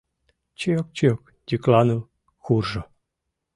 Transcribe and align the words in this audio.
Чиок-чиок 0.59 1.21
йӱкланыл 1.49 1.99
куржо 2.43 2.81